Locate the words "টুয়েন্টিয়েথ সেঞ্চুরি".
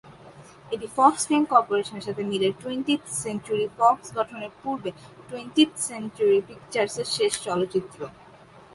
2.61-3.67, 5.27-6.39